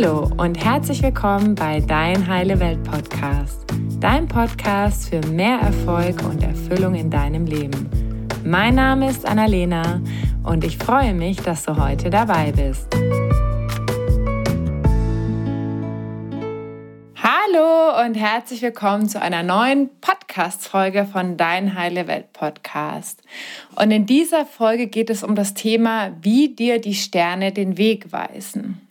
[0.00, 3.64] Hallo und herzlich willkommen bei Dein Heile Welt Podcast,
[3.98, 7.90] dein Podcast für mehr Erfolg und Erfüllung in deinem Leben.
[8.44, 10.00] Mein Name ist Annalena
[10.44, 12.86] und ich freue mich, dass du heute dabei bist.
[17.20, 23.20] Hallo und herzlich willkommen zu einer neuen Podcast-Folge von Dein Heile Welt Podcast.
[23.74, 28.12] Und in dieser Folge geht es um das Thema, wie dir die Sterne den Weg
[28.12, 28.87] weisen.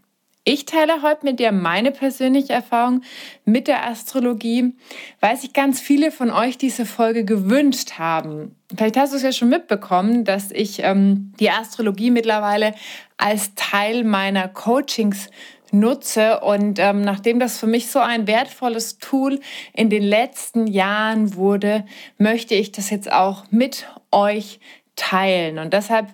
[0.50, 3.02] Ich teile heute mit dir meine persönliche Erfahrung
[3.44, 4.76] mit der Astrologie,
[5.20, 8.56] weil sich ganz viele von euch diese Folge gewünscht haben.
[8.74, 12.74] Vielleicht hast du es ja schon mitbekommen, dass ich ähm, die Astrologie mittlerweile
[13.18, 15.30] als Teil meiner Coachings
[15.74, 16.40] nutze.
[16.40, 19.42] Und ähm, nachdem das für mich so ein wertvolles Tool
[19.74, 21.84] in den letzten Jahren wurde,
[22.18, 24.62] möchte ich das jetzt auch mit euch
[24.96, 25.60] teilen.
[25.60, 26.08] Und deshalb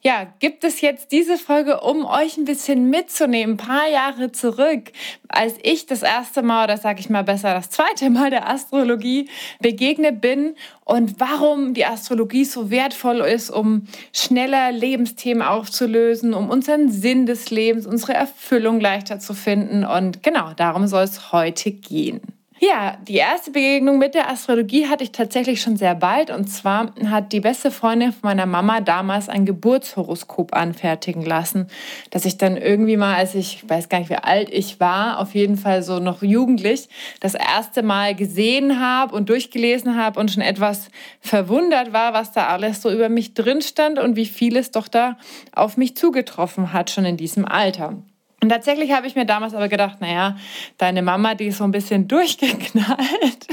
[0.00, 4.92] ja, gibt es jetzt diese Folge, um euch ein bisschen mitzunehmen, ein paar Jahre zurück,
[5.26, 9.28] als ich das erste Mal, oder sage ich mal besser, das zweite Mal der Astrologie
[9.60, 10.54] begegnet bin
[10.84, 17.50] und warum die Astrologie so wertvoll ist, um schneller Lebensthemen aufzulösen, um unseren Sinn des
[17.50, 19.84] Lebens, unsere Erfüllung leichter zu finden.
[19.84, 22.37] Und genau darum soll es heute gehen.
[22.60, 26.30] Ja, die erste Begegnung mit der Astrologie hatte ich tatsächlich schon sehr bald.
[26.30, 31.68] Und zwar hat die beste Freundin von meiner Mama damals ein Geburtshoroskop anfertigen lassen,
[32.10, 35.20] dass ich dann irgendwie mal, als ich, ich weiß gar nicht, wie alt ich war,
[35.20, 36.88] auf jeden Fall so noch jugendlich,
[37.20, 40.88] das erste Mal gesehen habe und durchgelesen habe und schon etwas
[41.20, 44.88] verwundert war, was da alles so über mich drin stand und wie viel es doch
[44.88, 45.16] da
[45.52, 47.94] auf mich zugetroffen hat, schon in diesem Alter.
[48.42, 50.36] Und tatsächlich habe ich mir damals aber gedacht, naja,
[50.76, 53.46] deine Mama, die ist so ein bisschen durchgeknallt.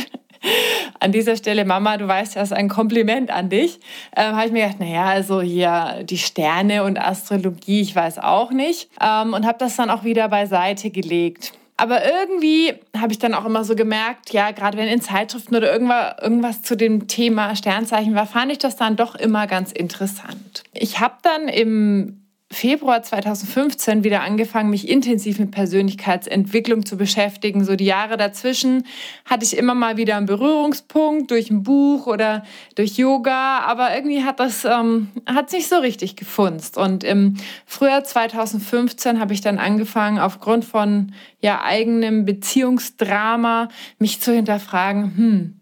[1.00, 3.80] An dieser Stelle, Mama, du weißt das ist ein Kompliment an dich.
[4.16, 8.52] Ähm, habe ich mir gedacht, naja, also hier die Sterne und Astrologie, ich weiß auch
[8.52, 8.90] nicht.
[9.02, 11.54] Ähm, und habe das dann auch wieder beiseite gelegt.
[11.78, 15.74] Aber irgendwie habe ich dann auch immer so gemerkt, ja, gerade wenn in Zeitschriften oder
[15.74, 20.64] irgendwas, irgendwas zu dem Thema Sternzeichen war, fand ich das dann doch immer ganz interessant.
[20.74, 22.25] Ich habe dann im
[22.56, 27.66] Februar 2015 wieder angefangen, mich intensiv mit Persönlichkeitsentwicklung zu beschäftigen.
[27.66, 28.86] So die Jahre dazwischen
[29.26, 32.44] hatte ich immer mal wieder einen Berührungspunkt durch ein Buch oder
[32.76, 36.78] durch Yoga, aber irgendwie hat das ähm, hat nicht so richtig gefunzt.
[36.78, 41.12] Und im Frühjahr 2015 habe ich dann angefangen, aufgrund von
[41.42, 43.68] ja eigenem Beziehungsdrama
[44.00, 45.18] mich zu hinterfragen.
[45.18, 45.60] Hm,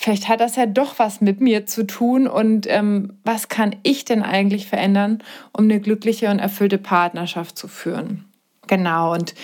[0.00, 4.06] vielleicht hat das ja doch was mit mir zu tun und ähm, was kann ich
[4.06, 5.22] denn eigentlich verändern,
[5.52, 8.24] um eine glückliche und erfüllte Partnerschaft zu führen.
[8.66, 9.34] Genau, und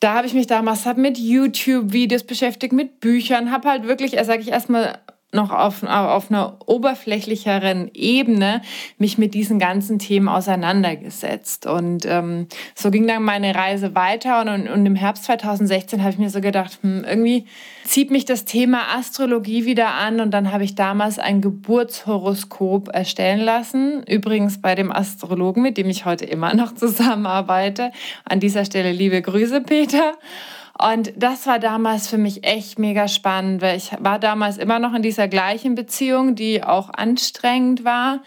[0.00, 4.48] da habe ich mich damals mit YouTube-Videos beschäftigt, mit Büchern, habe halt wirklich, sage ich
[4.48, 4.98] erstmal,
[5.34, 8.60] noch auf, auf einer oberflächlicheren Ebene
[8.98, 11.66] mich mit diesen ganzen Themen auseinandergesetzt.
[11.66, 14.42] Und ähm, so ging dann meine Reise weiter.
[14.42, 17.46] Und, und im Herbst 2016 habe ich mir so gedacht, hm, irgendwie
[17.84, 20.20] zieht mich das Thema Astrologie wieder an.
[20.20, 24.02] Und dann habe ich damals ein Geburtshoroskop erstellen lassen.
[24.06, 27.90] Übrigens bei dem Astrologen, mit dem ich heute immer noch zusammenarbeite.
[28.26, 30.12] An dieser Stelle liebe Grüße, Peter.
[30.78, 34.94] Und das war damals für mich echt mega spannend, weil ich war damals immer noch
[34.94, 38.20] in dieser gleichen Beziehung, die auch anstrengend war.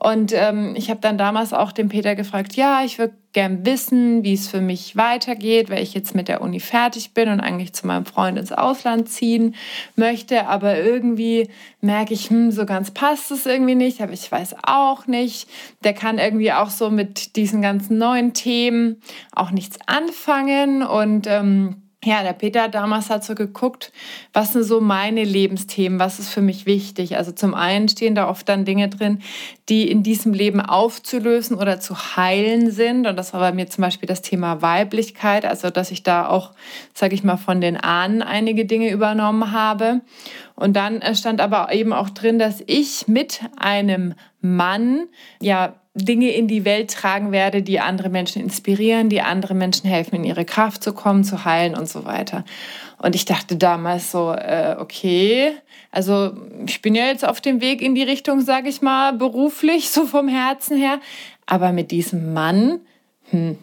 [0.00, 4.22] Und ähm, ich habe dann damals auch den Peter gefragt, ja, ich würde gern wissen,
[4.22, 7.72] wie es für mich weitergeht, weil ich jetzt mit der Uni fertig bin und eigentlich
[7.72, 9.56] zu meinem Freund ins Ausland ziehen
[9.96, 10.46] möchte.
[10.46, 11.48] Aber irgendwie
[11.80, 14.00] merke ich, hm, so ganz passt es irgendwie nicht.
[14.00, 15.48] Aber ich weiß auch nicht.
[15.82, 19.02] Der kann irgendwie auch so mit diesen ganzen neuen Themen
[19.34, 20.84] auch nichts anfangen.
[20.84, 23.92] Und ähm, ja, der Peter damals hat so geguckt,
[24.32, 27.16] was sind so meine Lebensthemen, was ist für mich wichtig.
[27.16, 29.20] Also zum einen stehen da oft dann Dinge drin,
[29.68, 33.06] die in diesem Leben aufzulösen oder zu heilen sind.
[33.06, 36.52] Und das war bei mir zum Beispiel das Thema Weiblichkeit, also dass ich da auch,
[36.94, 40.00] sage ich mal, von den Ahnen einige Dinge übernommen habe.
[40.54, 45.08] Und dann stand aber eben auch drin, dass ich mit einem Mann
[45.40, 45.74] ja
[46.04, 50.24] Dinge in die Welt tragen werde, die andere Menschen inspirieren, die andere Menschen helfen, in
[50.24, 52.44] ihre Kraft zu kommen, zu heilen und so weiter.
[52.98, 55.52] Und ich dachte damals so, äh, okay,
[55.90, 56.32] also
[56.66, 60.06] ich bin ja jetzt auf dem Weg in die Richtung, sage ich mal, beruflich, so
[60.06, 61.00] vom Herzen her.
[61.46, 62.80] Aber mit diesem Mann,
[63.30, 63.58] hm,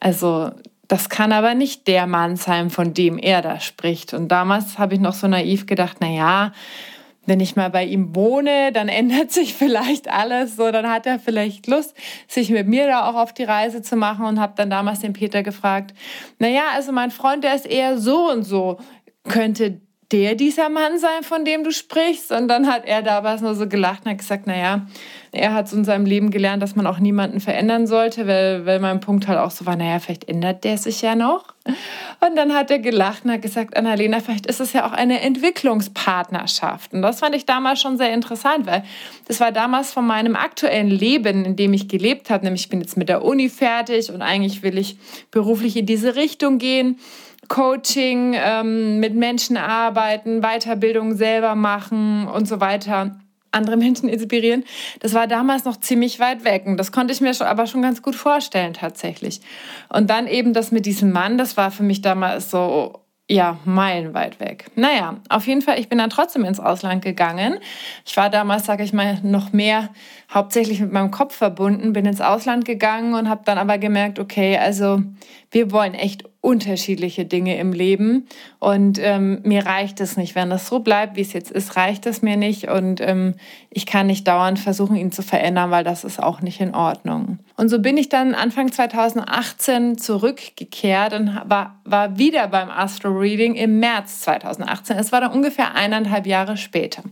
[0.00, 0.50] also
[0.88, 4.14] das kann aber nicht der Mann sein, von dem er da spricht.
[4.14, 6.52] Und damals habe ich noch so naiv gedacht, na ja,
[7.28, 10.56] wenn ich mal bei ihm wohne, dann ändert sich vielleicht alles.
[10.56, 11.94] So, dann hat er vielleicht Lust,
[12.26, 15.12] sich mit mir da auch auf die Reise zu machen und habe dann damals den
[15.12, 15.94] Peter gefragt,
[16.38, 18.78] naja, also mein Freund, der ist eher so und so.
[19.24, 22.32] Könnte der dieser Mann sein, von dem du sprichst?
[22.32, 24.86] Und dann hat er damals nur so gelacht und hat gesagt, naja,
[25.32, 28.80] er hat so in seinem Leben gelernt, dass man auch niemanden verändern sollte, weil, weil
[28.80, 31.54] mein Punkt halt auch so war, naja, vielleicht ändert der sich ja noch.
[32.26, 35.20] Und dann hat er gelacht und hat gesagt, Annalena, vielleicht ist es ja auch eine
[35.20, 36.94] Entwicklungspartnerschaft.
[36.94, 38.84] Und das fand ich damals schon sehr interessant, weil
[39.26, 42.80] das war damals von meinem aktuellen Leben, in dem ich gelebt habe, nämlich ich bin
[42.80, 44.96] jetzt mit der Uni fertig und eigentlich will ich
[45.30, 46.98] beruflich in diese Richtung gehen.
[47.48, 53.18] Coaching, ähm, mit Menschen arbeiten, Weiterbildung selber machen und so weiter
[53.50, 54.64] andere Menschen inspirieren.
[55.00, 58.02] Das war damals noch ziemlich weit weg und das konnte ich mir aber schon ganz
[58.02, 59.40] gut vorstellen tatsächlich.
[59.88, 63.00] Und dann eben das mit diesem Mann, das war für mich damals so
[63.30, 64.70] ja, meilenweit weg.
[64.74, 67.58] Naja, auf jeden Fall, ich bin dann trotzdem ins Ausland gegangen.
[68.06, 69.90] Ich war damals, sage ich mal, noch mehr
[70.32, 74.56] hauptsächlich mit meinem Kopf verbunden, bin ins Ausland gegangen und habe dann aber gemerkt, okay,
[74.56, 75.02] also
[75.50, 78.28] wir wollen echt unterschiedliche Dinge im Leben
[78.60, 80.36] und ähm, mir reicht es nicht.
[80.36, 83.34] Wenn das so bleibt, wie es jetzt ist, reicht es mir nicht und ähm,
[83.70, 87.40] ich kann nicht dauernd versuchen, ihn zu verändern, weil das ist auch nicht in Ordnung.
[87.56, 93.56] Und so bin ich dann Anfang 2018 zurückgekehrt und war, war wieder beim Astro Reading
[93.56, 94.96] im März 2018.
[94.96, 97.02] Es war dann ungefähr eineinhalb Jahre später.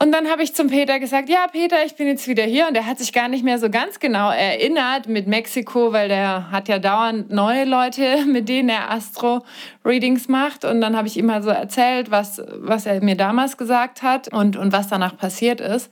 [0.00, 2.66] Und dann habe ich zum Peter gesagt, ja, Peter, ich bin jetzt wieder hier.
[2.66, 6.50] Und er hat sich gar nicht mehr so ganz genau erinnert mit Mexiko, weil der
[6.50, 10.64] hat ja dauernd neue Leute, mit denen er Astro-Readings macht.
[10.64, 14.32] Und dann habe ich ihm mal so erzählt, was, was er mir damals gesagt hat
[14.32, 15.90] und, und was danach passiert ist.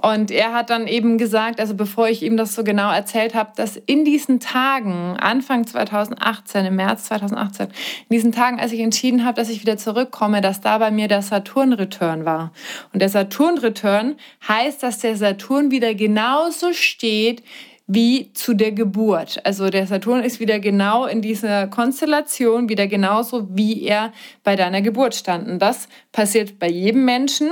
[0.00, 3.52] Und er hat dann eben gesagt, also bevor ich ihm das so genau erzählt habe,
[3.56, 7.72] dass in diesen Tagen, Anfang 2018, im März 2018, in
[8.14, 11.22] diesen Tagen, als ich entschieden habe, dass ich wieder zurückkomme, dass da bei mir der
[11.22, 12.52] Saturn-Return war.
[12.92, 14.16] Und der Saturn-Return
[14.48, 17.42] heißt, dass der Saturn wieder genauso steht,
[17.86, 19.44] wie zu der Geburt.
[19.44, 24.12] Also der Saturn ist wieder genau in dieser Konstellation, wieder genauso, wie er
[24.44, 25.48] bei deiner Geburt stand.
[25.48, 27.50] Und das passiert bei jedem Menschen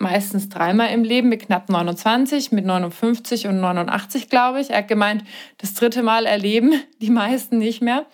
[0.00, 4.70] meistens dreimal im Leben mit knapp 29, mit 59 und 89, glaube ich.
[4.70, 5.24] Er hat gemeint,
[5.58, 8.06] das dritte Mal erleben die meisten nicht mehr.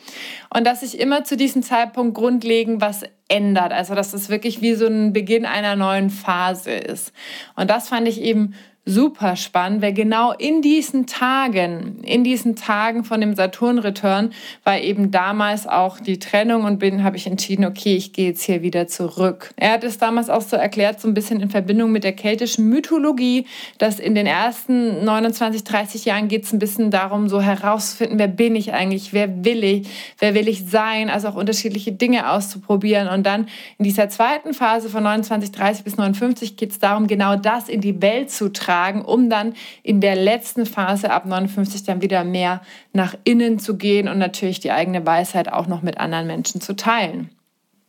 [0.52, 3.72] Und dass sich immer zu diesem Zeitpunkt grundlegend was ändert.
[3.72, 7.12] Also dass es wirklich wie so ein Beginn einer neuen Phase ist.
[7.54, 8.54] Und das fand ich eben
[8.88, 15.10] super spannend, weil genau in diesen Tagen, in diesen Tagen von dem Saturn-Return war eben
[15.10, 18.86] damals auch die Trennung und bin, habe ich entschieden, okay, ich gehe jetzt hier wieder
[18.86, 19.52] zurück.
[19.56, 22.68] Er hat es damals auch so erklärt, so ein bisschen in Verbindung mit der keltischen
[22.68, 23.46] Mythologie,
[23.78, 28.28] dass in den ersten 29, 30 Jahren geht es ein bisschen darum, so herauszufinden, wer
[28.28, 29.88] bin ich eigentlich, wer will ich,
[30.20, 33.08] wer will ich sein, also auch unterschiedliche Dinge auszuprobieren.
[33.08, 33.48] Und dann
[33.78, 37.80] in dieser zweiten Phase von 29, 30 bis 59 geht es darum, genau das in
[37.80, 42.24] die Welt zu tragen tragen, um dann in der letzten Phase ab 59 dann wieder
[42.24, 42.60] mehr
[42.92, 46.76] nach innen zu gehen und natürlich die eigene Weisheit auch noch mit anderen Menschen zu
[46.76, 47.30] teilen.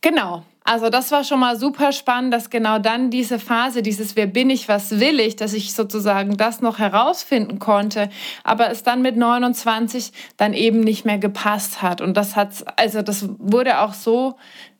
[0.00, 0.42] Genau.
[0.64, 4.50] Also das war schon mal super spannend, dass genau dann diese Phase, dieses Wer bin
[4.50, 8.10] ich, was will ich, dass ich sozusagen das noch herausfinden konnte,
[8.44, 12.02] aber es dann mit 29 dann eben nicht mehr gepasst hat.
[12.02, 14.36] Und das hat, also das wurde auch so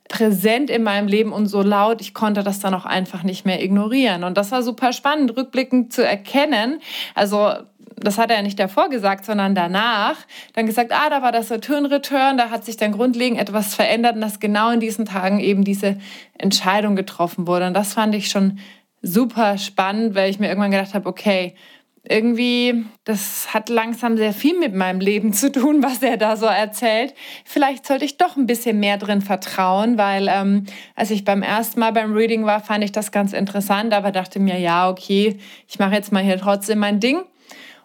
[0.08, 3.62] präsent in meinem Leben und so laut, ich konnte das dann auch einfach nicht mehr
[3.62, 4.25] ignorieren.
[4.25, 6.81] Und das war super spannend, rückblickend zu erkennen.
[7.14, 7.52] Also
[8.00, 10.16] das hat er nicht davor gesagt, sondern danach
[10.55, 14.20] dann gesagt, ah, da war das Saturn-Return, da hat sich dann grundlegend etwas verändert und
[14.20, 15.99] dass genau in diesen Tagen eben diese
[16.37, 17.66] Entscheidung getroffen wurde.
[17.66, 18.58] Und das fand ich schon
[19.02, 21.54] super spannend, weil ich mir irgendwann gedacht habe, okay,
[22.08, 26.46] irgendwie, das hat langsam sehr viel mit meinem Leben zu tun, was er da so
[26.46, 27.14] erzählt.
[27.44, 31.80] Vielleicht sollte ich doch ein bisschen mehr drin vertrauen, weil ähm, als ich beim ersten
[31.80, 35.78] Mal beim Reading war, fand ich das ganz interessant, aber dachte mir, ja, okay, ich
[35.78, 37.25] mache jetzt mal hier trotzdem mein Ding.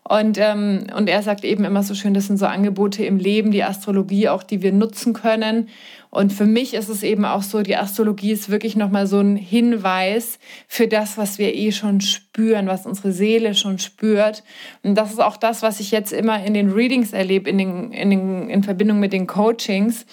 [0.08, 3.52] Und, ähm, und er sagt eben immer so schön, das sind so Angebote im Leben,
[3.52, 5.70] die Astrologie auch, die wir nutzen können.
[6.10, 9.38] Und für mich ist es eben auch so, die Astrologie ist wirklich nochmal so ein
[9.38, 14.44] Hinweis für das, was wir eh schon spüren, was unsere Seele schon spürt.
[14.84, 17.92] Und das ist auch das, was ich jetzt immer in den Readings erlebe, in, den,
[17.92, 20.06] in, den, in Verbindung mit den Coachings,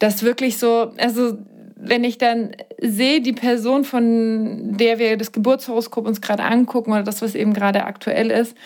[0.00, 1.38] dass wirklich so, also
[1.76, 7.04] wenn ich dann sehe, die Person, von der wir das Geburtshoroskop uns gerade angucken oder
[7.04, 8.56] das, was eben gerade aktuell ist,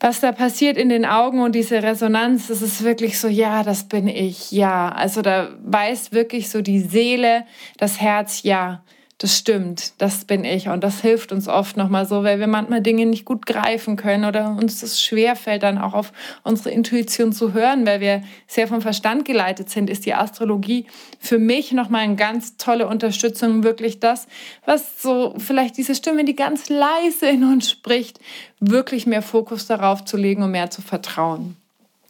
[0.00, 3.84] was da passiert in den Augen und diese Resonanz, das ist wirklich so, ja, das
[3.84, 4.90] bin ich, ja.
[4.90, 7.44] Also da weiß wirklich so die Seele,
[7.78, 8.82] das Herz, ja
[9.18, 10.68] das stimmt, das bin ich.
[10.68, 14.24] Und das hilft uns oft nochmal so, weil wir manchmal Dinge nicht gut greifen können
[14.24, 16.12] oder uns das schwerfällt, dann auch auf
[16.44, 20.86] unsere Intuition zu hören, weil wir sehr vom Verstand geleitet sind, ist die Astrologie
[21.18, 24.28] für mich nochmal eine ganz tolle Unterstützung, wirklich das,
[24.64, 28.20] was so vielleicht diese Stimme, die ganz leise in uns spricht,
[28.60, 31.56] wirklich mehr Fokus darauf zu legen und mehr zu vertrauen.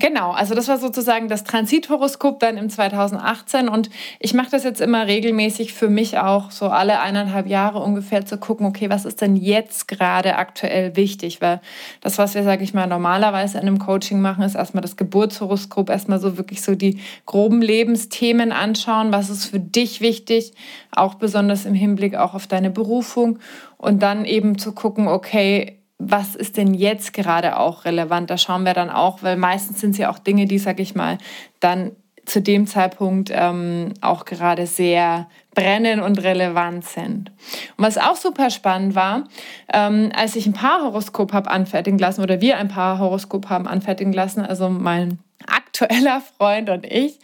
[0.01, 3.91] Genau, also das war sozusagen das Transithoroskop dann im 2018 und
[4.21, 8.39] ich mache das jetzt immer regelmäßig für mich auch, so alle eineinhalb Jahre ungefähr zu
[8.39, 11.61] gucken, okay, was ist denn jetzt gerade aktuell wichtig, weil
[12.01, 15.91] das, was wir, sage ich mal, normalerweise in einem Coaching machen, ist erstmal das Geburtshoroskop,
[15.91, 20.53] erstmal so wirklich so die groben Lebensthemen anschauen, was ist für dich wichtig,
[20.93, 23.41] auch besonders im Hinblick auch auf deine Berufung.
[23.79, 28.31] Und dann eben zu gucken, okay, was ist denn jetzt gerade auch relevant?
[28.31, 30.95] Da schauen wir dann auch, weil meistens sind es ja auch Dinge, die, sag ich
[30.95, 31.19] mal,
[31.61, 31.93] dann
[32.25, 37.33] zu dem Zeitpunkt ähm, auch gerade sehr brennen und relevant sind.
[37.77, 39.25] Und was auch super spannend war,
[39.73, 44.45] ähm, als ich ein Paarhoroskop habe anfertigen lassen oder wir ein Paarhoroskop haben anfertigen lassen,
[44.45, 47.19] also mein aktueller Freund und ich.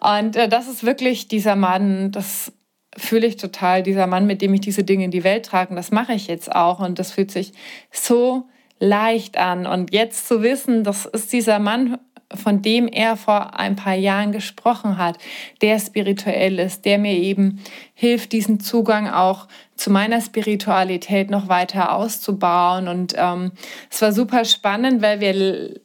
[0.00, 2.52] Und äh, das ist wirklich dieser Mann, das
[2.96, 5.90] fühle ich total, dieser Mann, mit dem ich diese Dinge in die Welt trage, das
[5.90, 7.52] mache ich jetzt auch und das fühlt sich
[7.90, 8.48] so
[8.78, 9.66] leicht an.
[9.66, 11.98] Und jetzt zu wissen, das ist dieser Mann,
[12.34, 15.18] von dem er vor ein paar Jahren gesprochen hat,
[15.62, 17.60] der spirituell ist, der mir eben
[17.94, 22.88] hilft, diesen Zugang auch zu meiner Spiritualität noch weiter auszubauen.
[22.88, 23.52] Und ähm,
[23.90, 25.80] es war super spannend, weil wir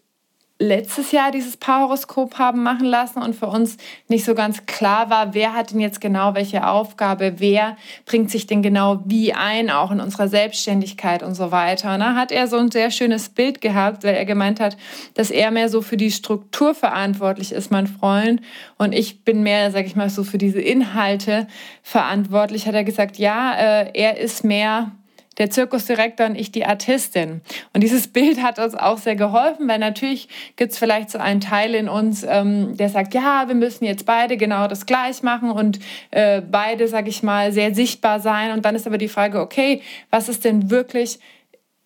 [0.61, 3.77] letztes Jahr dieses Paarhoroskop haben machen lassen und für uns
[4.07, 8.45] nicht so ganz klar war, wer hat denn jetzt genau welche Aufgabe, wer bringt sich
[8.45, 11.93] denn genau wie ein, auch in unserer Selbstständigkeit und so weiter.
[11.93, 14.77] Und da hat er so ein sehr schönes Bild gehabt, weil er gemeint hat,
[15.15, 18.41] dass er mehr so für die Struktur verantwortlich ist, mein Freund,
[18.77, 21.47] und ich bin mehr, sag ich mal, so für diese Inhalte
[21.83, 22.67] verantwortlich.
[22.67, 24.91] Hat er gesagt, ja, äh, er ist mehr
[25.37, 27.41] der Zirkusdirektor und ich die Artistin.
[27.73, 31.39] Und dieses Bild hat uns auch sehr geholfen, weil natürlich gibt es vielleicht so einen
[31.39, 35.51] Teil in uns, ähm, der sagt, ja, wir müssen jetzt beide genau das gleich machen
[35.51, 35.79] und
[36.11, 38.51] äh, beide, sag ich mal, sehr sichtbar sein.
[38.51, 41.19] Und dann ist aber die Frage, okay, was ist denn wirklich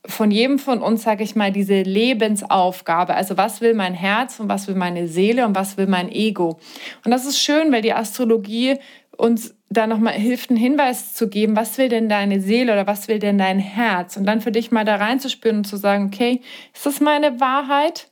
[0.07, 3.15] von jedem von uns, sage ich mal, diese Lebensaufgabe.
[3.15, 6.59] Also was will mein Herz und was will meine Seele und was will mein Ego.
[7.03, 8.75] Und das ist schön, weil die Astrologie
[9.17, 13.07] uns da nochmal hilft, einen Hinweis zu geben, was will denn deine Seele oder was
[13.07, 14.17] will denn dein Herz?
[14.17, 16.41] Und dann für dich mal da reinzuspüren und zu sagen, okay,
[16.73, 18.09] ist das meine Wahrheit?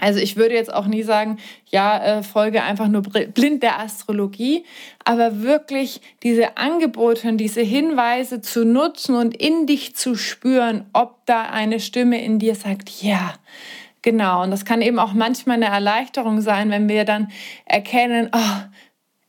[0.00, 4.64] Also ich würde jetzt auch nie sagen, ja, äh, folge einfach nur blind der Astrologie,
[5.04, 11.26] aber wirklich diese Angebote und diese Hinweise zu nutzen und in dich zu spüren, ob
[11.26, 13.34] da eine Stimme in dir sagt, ja,
[14.00, 14.42] genau.
[14.42, 17.30] Und das kann eben auch manchmal eine Erleichterung sein, wenn wir dann
[17.66, 18.62] erkennen, oh,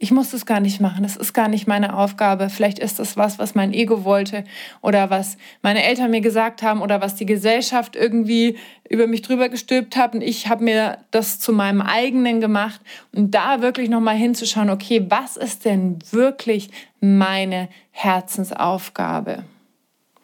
[0.02, 2.50] ich muss das gar nicht machen, das ist gar nicht meine Aufgabe.
[2.50, 4.44] Vielleicht ist das was, was mein Ego wollte
[4.82, 8.58] oder was meine Eltern mir gesagt haben oder was die Gesellschaft irgendwie
[8.90, 12.82] über mich drüber gestülpt hat und ich habe mir das zu meinem eigenen gemacht
[13.14, 19.44] und da wirklich nochmal hinzuschauen, okay, was ist denn wirklich meine Herzensaufgabe?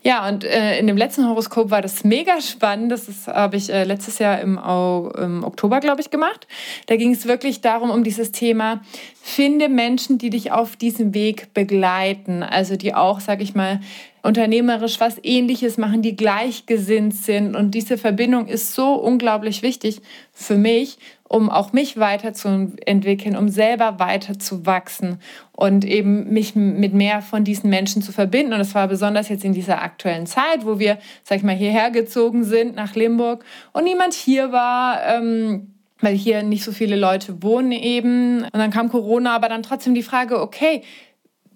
[0.08, 2.94] Ja, und äh, in dem letzten Horoskop war das mega spannend.
[2.94, 6.48] Das habe ich äh, letztes Jahr im, im Oktober, glaube ich, gemacht.
[6.86, 8.80] Da ging es wirklich darum, um dieses Thema,
[9.22, 12.42] finde Menschen, die dich auf diesem Weg begleiten.
[12.42, 13.82] Also die auch, sage ich mal,
[14.24, 17.54] unternehmerisch was Ähnliches machen, die gleichgesinnt sind.
[17.54, 24.00] Und diese Verbindung ist so unglaublich wichtig für mich, um auch mich weiterzuentwickeln, um selber
[24.00, 25.19] weiter zu wachsen
[25.51, 28.53] und eben mich mit mehr von diesen Menschen zu verbinden.
[28.53, 31.91] Und das war besonders jetzt in dieser aktuellen Zeit, wo wir, sag ich mal, hierher
[31.91, 33.43] gezogen sind nach Limburg
[33.74, 35.05] und niemand hier war.
[35.05, 38.43] Ähm, weil hier nicht so viele Leute wohnen eben.
[38.43, 40.84] Und dann kam Corona, aber dann trotzdem die Frage, okay,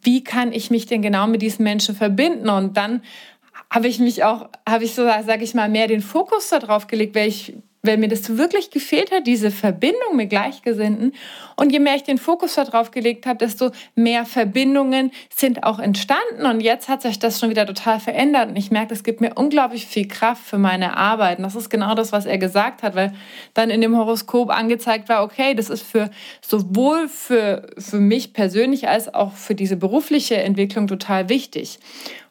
[0.01, 2.49] wie kann ich mich denn genau mit diesen Menschen verbinden?
[2.49, 3.03] Und dann
[3.69, 7.15] habe ich mich auch, habe ich so, sage ich mal, mehr den Fokus darauf gelegt,
[7.15, 11.13] weil ich weil mir das wirklich gefehlt hat, diese Verbindung mit Gleichgesinnten.
[11.55, 16.45] Und je mehr ich den Fokus darauf gelegt habe, desto mehr Verbindungen sind auch entstanden.
[16.45, 18.49] Und jetzt hat sich das schon wieder total verändert.
[18.49, 21.39] Und ich merke, es gibt mir unglaublich viel Kraft für meine Arbeit.
[21.39, 23.13] Und das ist genau das, was er gesagt hat, weil
[23.55, 26.11] dann in dem Horoskop angezeigt war, okay, das ist für
[26.41, 31.79] sowohl für, für mich persönlich als auch für diese berufliche Entwicklung total wichtig.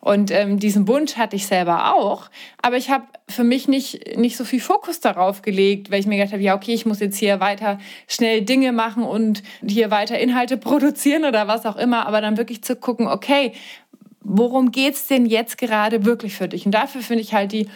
[0.00, 2.30] Und ähm, diesen Wunsch hatte ich selber auch.
[2.62, 6.16] Aber ich habe für mich nicht, nicht so viel Fokus darauf gelegt, weil ich mir
[6.16, 7.78] gedacht habe, ja, okay, ich muss jetzt hier weiter
[8.09, 12.07] schnell Dinge machen und hier weiter Inhalte produzieren oder was auch immer.
[12.07, 13.52] Aber dann wirklich zu gucken, okay,
[14.23, 16.64] worum geht's denn jetzt gerade wirklich für dich?
[16.64, 17.69] Und dafür finde ich halt die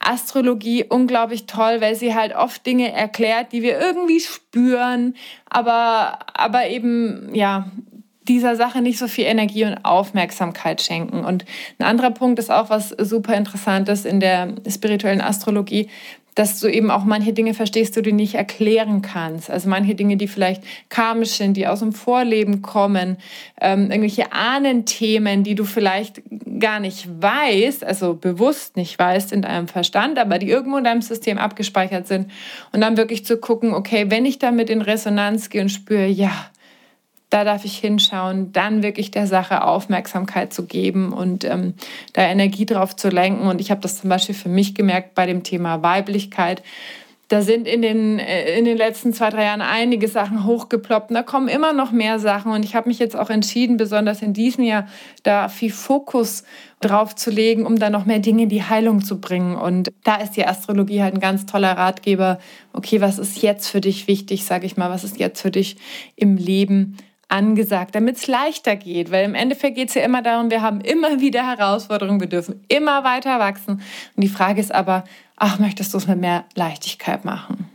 [0.00, 5.16] Astrologie unglaublich toll, weil sie halt oft Dinge erklärt, die wir irgendwie spüren,
[5.50, 7.68] aber, aber eben, ja,
[8.28, 11.24] dieser Sache nicht so viel Energie und Aufmerksamkeit schenken.
[11.24, 11.44] Und
[11.78, 15.88] ein anderer Punkt ist auch was super interessantes in der spirituellen Astrologie,
[16.38, 19.50] dass du eben auch manche Dinge verstehst, die du nicht erklären kannst.
[19.50, 23.16] Also manche Dinge, die vielleicht karmisch sind, die aus dem Vorleben kommen,
[23.60, 26.22] ähm, irgendwelche Ahnenthemen, die du vielleicht
[26.60, 31.02] gar nicht weißt, also bewusst nicht weißt in deinem Verstand, aber die irgendwo in deinem
[31.02, 32.30] System abgespeichert sind.
[32.72, 36.50] Und dann wirklich zu gucken, okay, wenn ich damit in Resonanz gehe und spüre, ja,
[37.30, 41.74] da darf ich hinschauen, dann wirklich der Sache Aufmerksamkeit zu geben und ähm,
[42.14, 43.46] da Energie drauf zu lenken.
[43.46, 46.62] Und ich habe das zum Beispiel für mich gemerkt bei dem Thema Weiblichkeit.
[47.28, 51.10] Da sind in den, äh, in den letzten zwei, drei Jahren einige Sachen hochgeploppt.
[51.10, 52.52] Da kommen immer noch mehr Sachen.
[52.52, 54.86] Und ich habe mich jetzt auch entschieden, besonders in diesem Jahr,
[55.24, 56.44] da viel Fokus
[56.80, 59.56] drauf zu legen, um da noch mehr Dinge in die Heilung zu bringen.
[59.56, 62.38] Und da ist die Astrologie halt ein ganz toller Ratgeber.
[62.72, 64.88] Okay, was ist jetzt für dich wichtig, sage ich mal?
[64.88, 65.76] Was ist jetzt für dich
[66.16, 66.96] im Leben
[67.28, 69.10] angesagt, damit es leichter geht.
[69.10, 72.64] Weil im Endeffekt geht es ja immer darum, wir haben immer wieder Herausforderungen, wir dürfen
[72.68, 73.82] immer weiter wachsen.
[74.16, 75.04] Und die Frage ist aber,
[75.36, 77.70] ach, möchtest du es mit mehr Leichtigkeit machen?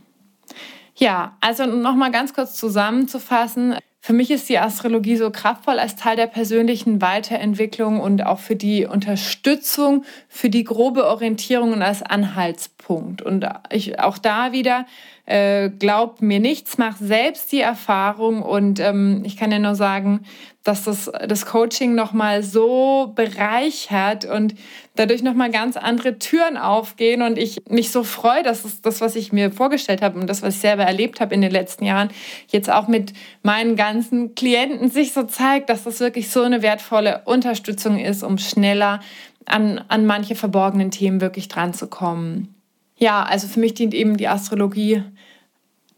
[0.96, 3.76] Ja, also nochmal ganz kurz zusammenzufassen.
[4.00, 8.54] Für mich ist die Astrologie so kraftvoll als Teil der persönlichen Weiterentwicklung und auch für
[8.54, 13.22] die Unterstützung, für die grobe Orientierung und als Anhaltspunkt.
[13.22, 14.84] Und ich, auch da wieder
[15.26, 20.20] äh, glaub mir nichts, mach selbst die Erfahrung und ähm, ich kann ja nur sagen,
[20.64, 24.54] dass das, das Coaching nochmal so bereichert und
[24.96, 29.16] dadurch nochmal ganz andere Türen aufgehen und ich mich so freue, dass es das, was
[29.16, 32.08] ich mir vorgestellt habe und das, was ich selber erlebt habe in den letzten Jahren,
[32.48, 33.12] jetzt auch mit
[33.42, 38.38] meinen ganzen Klienten sich so zeigt, dass das wirklich so eine wertvolle Unterstützung ist, um
[38.38, 39.00] schneller
[39.46, 42.54] an, an manche verborgenen Themen wirklich dran zu kommen.
[42.96, 45.02] Ja, also für mich dient eben die Astrologie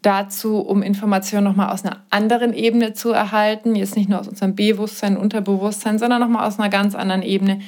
[0.03, 3.75] dazu, um Informationen nochmal aus einer anderen Ebene zu erhalten.
[3.75, 7.61] Jetzt nicht nur aus unserem Bewusstsein, Unterbewusstsein, sondern nochmal aus einer ganz anderen Ebene,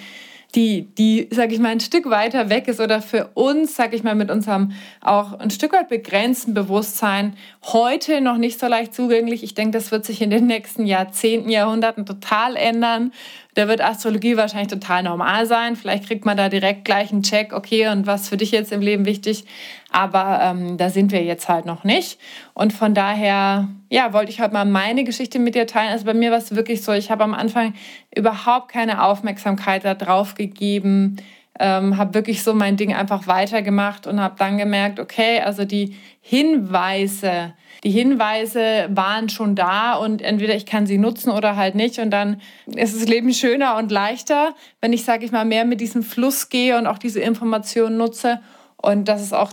[0.54, 4.02] die, die, sag ich mal, ein Stück weiter weg ist oder für uns, sag ich
[4.02, 9.42] mal, mit unserem auch ein Stück weit begrenzten Bewusstsein heute noch nicht so leicht zugänglich.
[9.42, 13.12] Ich denke, das wird sich in den nächsten Jahrzehnten, Jahrhunderten total ändern.
[13.58, 15.74] Da wird Astrologie wahrscheinlich total normal sein.
[15.74, 18.80] Vielleicht kriegt man da direkt gleich einen Check, okay, und was für dich jetzt im
[18.80, 19.46] Leben wichtig.
[19.90, 22.20] Aber ähm, da sind wir jetzt halt noch nicht.
[22.54, 25.90] Und von daher, ja, wollte ich heute mal meine Geschichte mit dir teilen.
[25.90, 27.74] Also bei mir war es wirklich so, ich habe am Anfang
[28.14, 31.16] überhaupt keine Aufmerksamkeit darauf gegeben,
[31.58, 35.96] ähm, habe wirklich so mein Ding einfach weitergemacht und habe dann gemerkt, okay, also die
[36.20, 37.54] Hinweise,
[37.84, 41.98] die Hinweise waren schon da und entweder ich kann sie nutzen oder halt nicht.
[41.98, 45.80] Und dann ist das Leben schöner und leichter, wenn ich, sage ich mal, mehr mit
[45.80, 48.40] diesem Fluss gehe und auch diese Informationen nutze.
[48.76, 49.52] Und das ist auch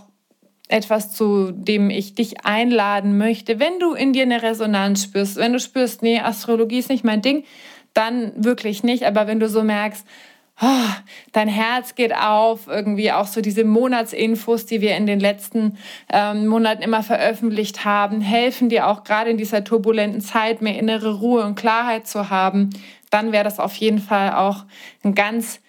[0.68, 3.60] etwas, zu dem ich dich einladen möchte.
[3.60, 7.22] Wenn du in dir eine Resonanz spürst, wenn du spürst, nee, Astrologie ist nicht mein
[7.22, 7.44] Ding,
[7.94, 9.04] dann wirklich nicht.
[9.06, 10.04] Aber wenn du so merkst,
[10.60, 10.88] oh,
[11.32, 15.76] dein Herz geht auf, irgendwie auch so diese Monatsinfos, die wir in den letzten
[16.10, 21.18] ähm, Monaten immer veröffentlicht haben, helfen dir auch gerade in dieser turbulenten Zeit mehr innere
[21.20, 22.70] Ruhe und Klarheit zu haben,
[23.10, 24.64] dann wäre das auf jeden Fall auch
[25.04, 25.60] ein ganz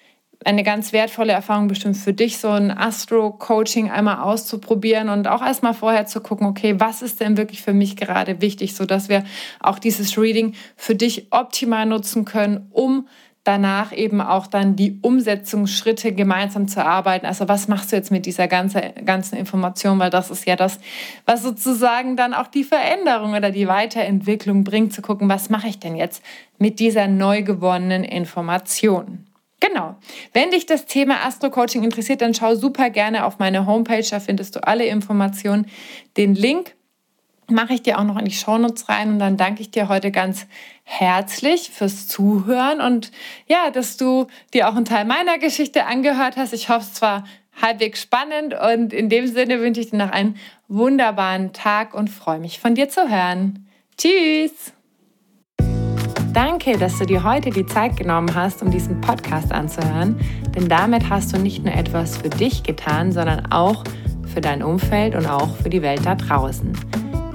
[0.46, 5.74] eine ganz wertvolle Erfahrung bestimmt für dich, so ein Astro-Coaching einmal auszuprobieren und auch erstmal
[5.74, 9.26] vorher zu gucken, okay, was ist denn wirklich für mich gerade wichtig, sodass wir
[9.60, 13.08] auch dieses Reading für dich optimal nutzen können, um
[13.48, 17.26] danach eben auch dann die Umsetzungsschritte gemeinsam zu arbeiten.
[17.26, 20.00] Also was machst du jetzt mit dieser ganzen, ganzen Information?
[20.00, 20.80] Weil das ist ja das,
[21.26, 25.80] was sozusagen dann auch die Veränderung oder die Weiterentwicklung bringt, zu gucken, was mache ich
[25.80, 26.24] denn jetzt
[26.58, 29.26] mit dieser neu gewonnenen Information?
[29.60, 29.96] Genau.
[30.34, 34.56] Wenn dich das Thema Astro-Coaching interessiert, dann schau super gerne auf meine Homepage, da findest
[34.56, 35.66] du alle Informationen.
[36.16, 36.76] Den Link
[37.50, 40.12] mache ich dir auch noch in die Shownotes rein und dann danke ich dir heute
[40.12, 40.48] ganz
[40.84, 43.12] herzlich fürs Zuhören und
[43.48, 46.54] ja, dass du dir auch einen Teil meiner Geschichte angehört hast.
[46.54, 47.24] Ich hoffe, es war
[47.62, 52.40] halbwegs spannend und in dem Sinne wünsche ich dir noch einen wunderbaren Tag und freue
[52.40, 53.68] mich von dir zu hören.
[53.98, 54.74] Tschüss!
[56.34, 60.20] Danke, dass du dir heute die Zeit genommen hast, um diesen Podcast anzuhören,
[60.56, 63.84] denn damit hast du nicht nur etwas für dich getan, sondern auch
[64.32, 66.74] für dein Umfeld und auch für die Welt da draußen.